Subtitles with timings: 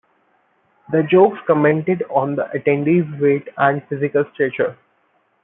[0.91, 4.75] The jokes commented on the attendee's weight and physical stature.